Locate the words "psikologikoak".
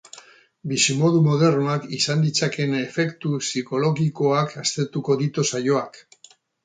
3.45-4.57